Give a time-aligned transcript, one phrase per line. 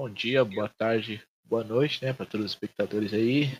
[0.00, 3.52] bom dia, boa tarde, boa noite, né, para todos os espectadores aí.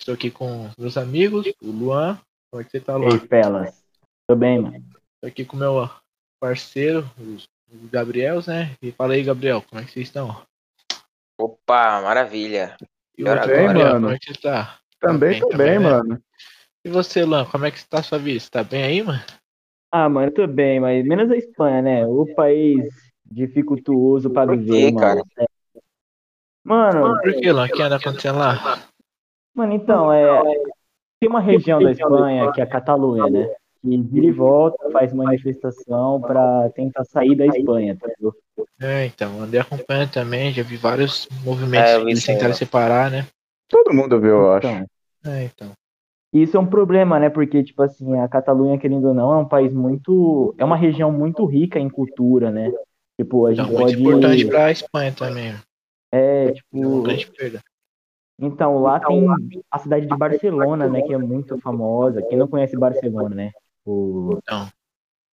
[0.00, 2.18] Estou aqui com meus amigos, o Luan.
[2.50, 3.12] Como é que você tá, Luan?
[3.12, 3.84] Ei, Pelas.
[4.26, 4.78] Tô bem, mano.
[4.78, 5.90] Estou aqui com o meu
[6.40, 8.74] parceiro, o Gabriel, né?
[8.80, 10.42] E fala aí, Gabriel, como é que vocês estão?
[11.38, 12.74] Opa, maravilha.
[13.18, 14.00] E Cara, você, bem, Gabriel, mano.
[14.00, 14.78] Como é que você tá?
[14.98, 15.90] Também Tá tô bem, bem, né?
[15.90, 16.22] mano.
[16.86, 18.40] E você, Luan, como é que está a sua vida?
[18.40, 19.22] Você tá bem aí, mano?
[19.92, 22.06] Ah, mano, eu tô bem, mas menos a Espanha, né?
[22.06, 22.88] O país
[23.26, 25.22] dificultuoso pra Por viver, mano.
[25.38, 25.51] É.
[26.64, 27.66] Mano, Por que, Luan?
[27.66, 28.78] O que anda acontecendo lá?
[29.54, 30.42] mano, então, é.
[31.20, 33.48] Tem uma região da Espanha que é a Catalunha, né?
[33.80, 38.34] Que vira e volta, faz manifestação pra tentar sair da Espanha, tá entendeu?
[38.80, 42.54] É, então, andei acompanhando também, já vi vários movimentos É, que eles tentaram ó.
[42.54, 43.26] separar, né?
[43.68, 44.66] Todo mundo viu, eu acho.
[44.68, 44.86] Então,
[45.32, 45.70] É, então.
[46.32, 47.28] isso é um problema, né?
[47.30, 50.54] Porque, tipo assim, a Catalunha, querendo ou não, é um país muito.
[50.58, 52.72] É uma região muito rica em cultura, né?
[53.20, 54.00] Tipo, a Então, gente muito pode.
[54.02, 55.54] importante pra Espanha também.
[56.12, 57.02] É, É tipo.
[57.02, 57.62] grande perda.
[58.38, 59.24] Então, lá tem
[59.70, 62.22] a cidade de Barcelona, né, que é muito famosa.
[62.22, 63.52] Quem não conhece Barcelona, né?
[63.84, 64.38] O...
[64.38, 64.68] Então.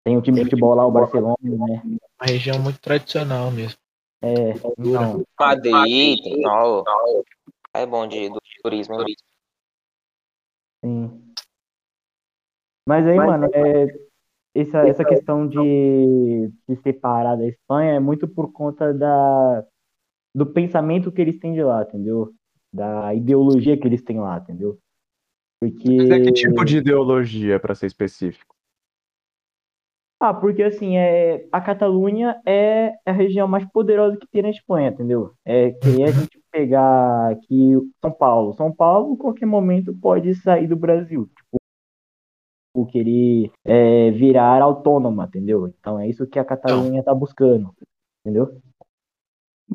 [0.04, 1.82] Tem o time de futebol lá, o Barcelona, né?
[1.84, 3.80] Uma região muito tradicional mesmo.
[4.22, 6.84] É, então, Madrid, tem ó,
[7.74, 9.16] É bom de do turismo, hein?
[10.84, 11.34] sim.
[12.88, 13.88] Mas aí, mano, é,
[14.56, 19.66] essa, essa questão de se separar da Espanha é muito por conta da,
[20.34, 22.32] do pensamento que eles têm de lá, entendeu?
[22.74, 24.78] Da ideologia que eles têm lá, entendeu?
[25.62, 25.98] Porque...
[25.98, 28.56] Mas é que tipo de ideologia, pra ser específico?
[30.22, 34.90] Ah, porque assim, é, a Catalunha é a região mais poderosa que tem na Espanha,
[34.90, 35.34] entendeu?
[35.46, 37.72] É que a gente pegar aqui
[38.02, 38.54] São Paulo.
[38.54, 41.26] São Paulo, qualquer momento, pode sair do Brasil.
[41.28, 45.68] Tipo, querer é, virar autônoma, entendeu?
[45.68, 47.74] Então é isso que a Catalunha tá buscando,
[48.22, 48.62] entendeu?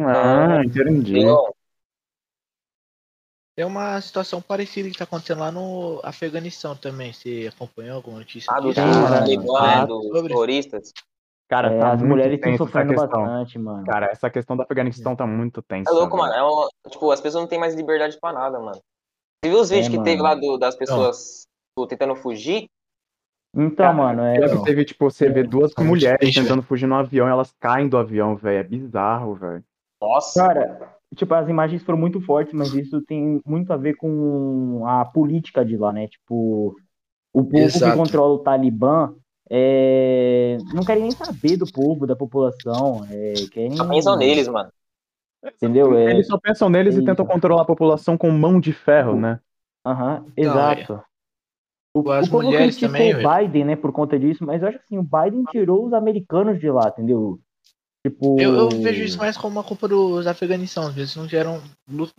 [0.00, 1.12] Ah, entendi.
[1.14, 1.36] Tem-
[3.56, 7.12] Tem uma situação parecida que tá acontecendo lá no Afeganistão também.
[7.12, 10.92] Você acompanhou alguma notícia Ah, dos dos sobre- terroristas.
[11.48, 13.84] Cara, É, tá as muito mulheres estão sofrendo bastante, mano.
[13.86, 15.88] Cara, essa questão do Afeganistão tá muito tensa.
[15.88, 16.32] É louco, mano.
[16.32, 18.80] É uma- tipo, as pessoas não têm mais liberdade pra nada, mano.
[19.44, 20.04] Você viu os vídeos que mano.
[20.04, 21.46] teve lá do- das pessoas
[21.76, 22.66] tipo, tentando fugir?
[23.54, 24.48] Então, Cara, mano, é.
[24.48, 27.88] Que teve, tipo, você vê duas Tá mulheres tentando fugir no avião e elas caem
[27.88, 28.58] do avião, velho.
[28.58, 29.64] É bizarro, velho.
[30.08, 30.46] Nossa.
[30.46, 35.04] Cara, tipo, as imagens foram muito fortes, mas isso tem muito a ver com a
[35.04, 36.08] política de lá, né?
[36.08, 36.76] Tipo,
[37.32, 37.92] o povo Exato.
[37.92, 39.14] que controla o Talibã
[39.50, 43.06] é, não querem nem saber do povo, da população.
[43.10, 44.70] É, querem, Só pensam neles, mano.
[45.56, 45.94] Entendeu?
[45.96, 47.06] É, Eles só pensam neles e Isso.
[47.06, 49.40] tentam controlar a população com mão de ferro, né?
[49.84, 51.02] aham, Não, exato.
[51.94, 53.18] O, As o povo mulheres também, o.
[53.18, 56.58] Biden, né, por conta disso, mas eu acho que assim, o Biden tirou os americanos
[56.58, 57.38] de lá, entendeu?
[58.06, 58.38] Tipo.
[58.38, 60.88] Eu, eu vejo isso mais como uma culpa dos Afeganistão.
[60.88, 61.62] Às vezes não vieram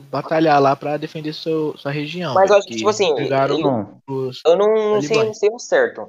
[0.10, 2.34] batalhar lá pra defender seu, sua região.
[2.34, 3.14] Mas eu velho, acho que, tipo assim,
[3.62, 4.02] Não.
[4.06, 6.08] pros- Eu não, não sei, não sei o certo.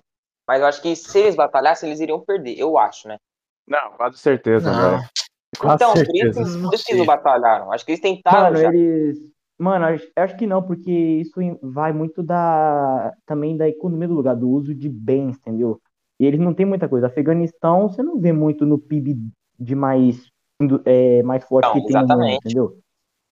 [0.49, 2.59] Mas eu acho que se eles batalhassem, eles iriam perder.
[2.59, 3.17] Eu acho, né?
[3.69, 5.03] Não, quase certeza, Não.
[5.59, 6.43] Quase então, por certeza.
[6.43, 7.73] isso, por isso que eles não batalharam.
[7.73, 8.69] Acho que eles tentaram Mano, já.
[8.69, 9.19] eles.
[9.59, 11.33] Mano, acho, acho que não, porque isso
[11.63, 15.81] vai muito da também da economia do lugar, do uso de bens, entendeu?
[16.21, 17.07] E eles não têm muita coisa.
[17.07, 19.17] Afeganistão, você não vê muito no PIB
[19.59, 20.31] de mais,
[20.85, 22.37] é, mais forte Não, que tem no mundo, exatamente.
[22.39, 22.79] entendeu?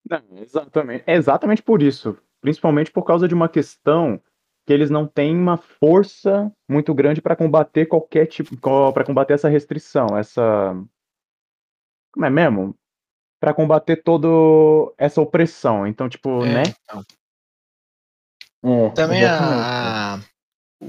[0.09, 1.03] Não, exatamente.
[1.07, 2.17] É exatamente por isso.
[2.41, 4.21] Principalmente por causa de uma questão
[4.67, 8.55] que eles não têm uma força muito grande para combater qualquer tipo,
[8.91, 10.75] para combater essa restrição, essa
[12.11, 12.75] como é mesmo?
[13.39, 14.27] Para combater toda
[14.97, 15.85] essa opressão.
[15.85, 16.63] Então, tipo, É, né?
[16.83, 17.03] então.
[18.63, 19.67] É, Também exatamente.
[19.69, 20.19] a-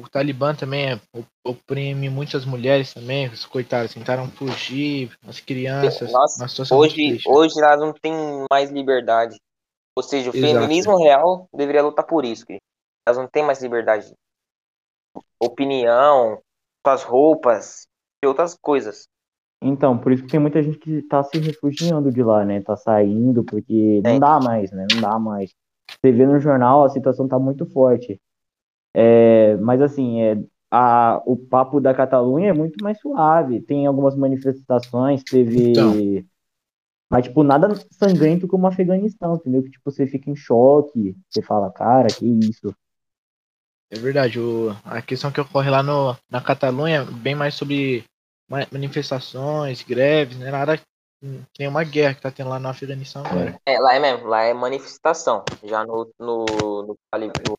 [0.00, 1.00] o Talibã também é-
[1.44, 7.92] oprime muitas mulheres também, os coitados tentaram fugir, as crianças, Nossa, Hoje, hoje elas não
[7.92, 8.12] têm
[8.50, 9.36] mais liberdade.
[9.96, 10.54] Ou seja, o Exato.
[10.54, 12.44] feminismo real deveria lutar por isso.
[12.44, 12.58] que
[13.06, 14.12] Elas não têm mais liberdade.
[15.40, 16.40] Opinião,
[16.86, 17.86] suas roupas
[18.22, 19.08] e outras coisas.
[19.62, 22.60] Então, por isso que tem muita gente que tá se refugiando de lá, né?
[22.60, 24.20] Tá saindo, porque não É.
[24.20, 24.86] dá mais, né?
[24.86, 25.54] Não dá mais.
[25.90, 28.20] Você vê no jornal, a situação tá muito forte.
[28.98, 30.38] É, mas assim, é,
[30.70, 33.60] a, o papo da Catalunha é muito mais suave.
[33.60, 35.70] Tem algumas manifestações, teve.
[35.70, 36.24] Então.
[37.10, 39.62] Mas, tipo, nada sangrento como o Afeganistão, entendeu?
[39.62, 42.74] Que, tipo, você fica em choque, você fala, cara, que isso.
[43.90, 48.04] É verdade, o, a questão que ocorre lá no, na Catalunha é bem mais sobre
[48.48, 50.50] ma- manifestações, greves, né?
[50.50, 50.80] Nada
[51.20, 53.58] que nem uma guerra que tá tendo lá no Afeganistão agora.
[53.66, 55.44] É, lá é mesmo, lá é manifestação.
[55.64, 56.46] Já no, no,
[56.82, 56.96] no,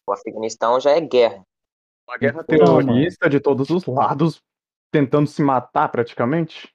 [0.08, 1.44] no Afeganistão já é guerra.
[2.08, 4.42] Uma guerra terrorista de todos os lados,
[4.92, 6.70] tentando se matar praticamente.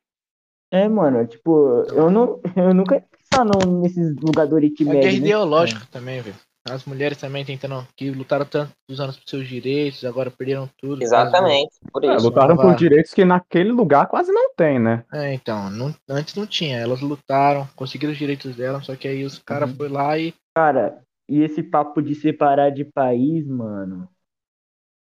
[0.70, 5.00] É, mano, tipo, eu, não, eu nunca lutando nesses lugares do Oriente É Médio.
[5.00, 5.18] guerra né?
[5.18, 6.36] ideológica também, velho.
[6.70, 10.98] As mulheres também tentando, que lutaram tantos anos por seus direitos, agora perderam tudo.
[10.98, 12.22] por Exatamente, por É, isso.
[12.22, 15.04] lutaram por direitos que naquele lugar quase não tem, né?
[15.12, 16.78] É, então, não- antes não tinha.
[16.78, 19.76] Elas lutaram, conseguiram os direitos delas, só que aí os caras Uhum.
[19.76, 24.08] foram lá e Cara, e esse papo de separar de país, mano.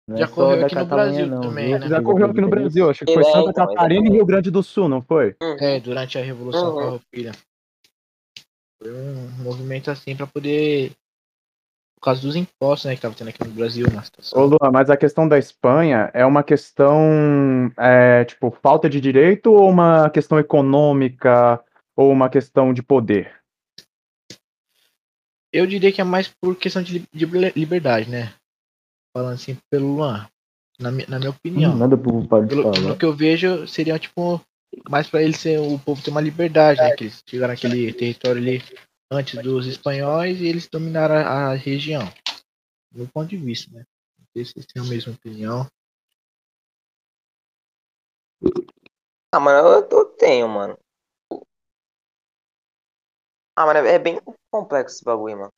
[0.06, 1.88] Não Já é correu aqui no Catalunha, Brasil não, também, né?
[1.88, 2.62] Já correu aqui no diferença.
[2.62, 4.12] Brasil, acho que foi É, Santa então, Catarina e.
[4.12, 5.34] Rio Grande do Sul, não foi?
[5.60, 6.78] É, durante a Revolução Uhum.
[6.78, 7.32] Farroupilha.
[8.80, 10.92] Foi um movimento assim pra poder.
[11.98, 14.44] Por causa dos impostos, né, que tava tendo aqui no Brasil na Ô, situação.
[14.46, 19.68] Luan, mas a questão da Espanha é uma questão, é, tipo, falta de direito ou
[19.68, 21.60] uma questão econômica
[21.96, 23.34] ou uma questão de poder?
[25.52, 28.32] Eu diria que é mais por questão de de liberdade, né?
[29.16, 30.28] Falando assim pelo Luan.
[30.78, 31.72] Na, na minha opinião.
[31.72, 32.74] Hum, Manda pro Paulo Pelo, falar.
[32.74, 34.40] pelo que eu vejo, seria tipo.
[34.88, 36.94] Mais pra ele ser o povo ter uma liberdade, né?
[36.94, 38.62] Que eles chegaram naquele território ali
[39.10, 42.04] antes dos espanhóis e eles dominaram a, a região.
[42.90, 43.84] Do meu ponto de vista, né?
[44.18, 45.66] Não sei se vocês têm a mesma opinião.
[49.32, 50.78] Ah, mano, eu, eu tenho, mano.
[53.56, 54.20] Ah, mano, é bem
[54.50, 55.52] complexo esse bagulho, mano.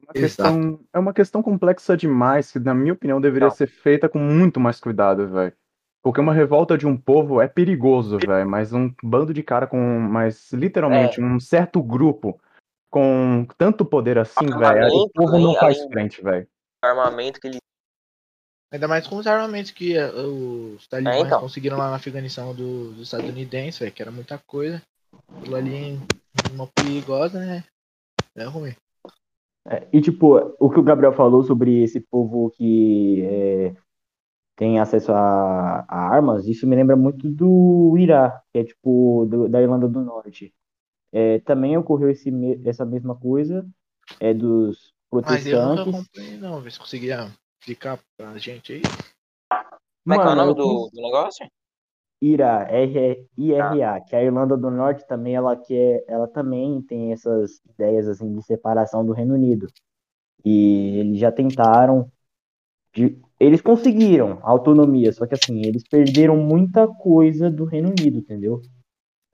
[0.00, 0.20] Uma Exato.
[0.20, 3.54] questão, é uma questão complexa demais, que na minha opinião deveria Não.
[3.54, 5.56] ser feita com muito mais cuidado, velho.
[6.06, 9.76] Porque uma revolta de um povo é perigoso, velho, mas um bando de cara com,
[9.98, 12.40] mas literalmente um certo grupo
[12.88, 16.46] com tanto poder assim, velho, o povo não faz frente, velho.
[16.80, 17.58] Armamento que ele.
[18.72, 21.40] Ainda mais com os armamentos que eh, os talibãs então.
[21.40, 24.80] conseguiram lá na Afeganistão do- dos estadunidenses, velho, que era muita coisa.
[25.36, 26.00] Aquilo ali em
[26.54, 27.64] uma perigosa, né?
[28.36, 28.76] É ruim.
[29.66, 33.74] É, e tipo, o que o Gabriel falou sobre esse povo que é,
[34.56, 39.48] tem acesso a, a armas, isso me lembra muito do Irá, que é tipo do-
[39.48, 40.54] da Irlanda do Norte.
[41.12, 42.30] É, também ocorreu esse,
[42.66, 43.66] essa mesma coisa
[44.20, 46.10] é dos Mas eu nunca protestantes.
[46.40, 46.60] não.
[46.60, 47.30] Vê se conseguia
[47.60, 48.82] explicar pra gente aí.
[50.04, 51.46] Como é que é o nome do, do negócio?
[52.22, 58.08] IRA, R-I-R-A, que a Irlanda do Norte também ela quer, ela também tem essas ideias
[58.08, 59.66] assim de separação do Reino Unido.
[60.44, 62.10] E eles já tentaram
[62.94, 68.62] de- eles conseguiram autonomia, só que assim, eles perderam muita coisa do Reino Unido, entendeu?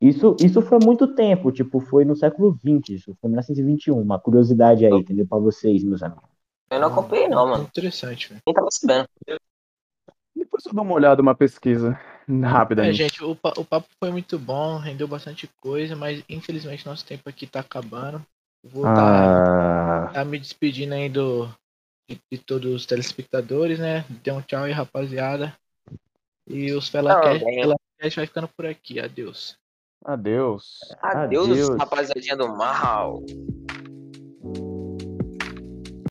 [0.01, 4.19] Isso, isso foi muito tempo, tipo, foi no século XX, isso foi em 1921, uma
[4.21, 5.27] curiosidade aí, entendeu?
[5.27, 6.25] Pra vocês, meus amigos.
[6.71, 7.65] Eu não acompanhei, não, mano.
[7.65, 8.41] Interessante, velho.
[8.47, 9.07] Nem tava sabendo.
[10.35, 11.99] Depois eu dou uma olhada, uma pesquisa
[12.77, 12.93] É, rapidamente.
[12.93, 17.29] gente, o, pa- o papo foi muito bom, rendeu bastante coisa, mas infelizmente nosso tempo
[17.29, 18.25] aqui tá acabando.
[18.65, 21.49] Vou estar Ah, tá me despedindo aí do,
[22.09, 24.05] de, de todos os telespectadores, né?
[24.23, 25.57] Dê um tchau aí, rapaziada.
[26.47, 27.63] E os Felacast bem.
[27.63, 29.01] Felacast vai ficando por aqui.
[29.01, 29.57] Adeus.
[30.05, 30.79] adeus.
[31.01, 31.79] Adeus, Adeus.
[31.79, 33.23] rapaziadinha do mal.